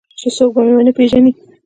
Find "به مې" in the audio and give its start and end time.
0.55-0.73